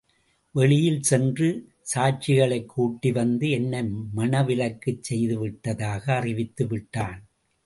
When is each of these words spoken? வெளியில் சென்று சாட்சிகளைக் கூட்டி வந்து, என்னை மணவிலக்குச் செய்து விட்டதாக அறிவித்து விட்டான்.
வெளியில் 0.55 1.01
சென்று 1.01 1.49
சாட்சிகளைக் 1.95 2.65
கூட்டி 2.65 3.11
வந்து, 3.11 3.49
என்னை 3.49 3.81
மணவிலக்குச் 4.15 5.03
செய்து 5.03 5.39
விட்டதாக 5.39 6.15
அறிவித்து 6.15 6.67
விட்டான். 6.67 7.21